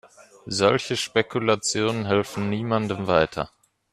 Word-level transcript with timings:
Solche 0.47 0.97
Spekulationen 0.97 2.05
helfen 2.07 2.49
niemandem 2.49 3.05
weiter. 3.05 3.51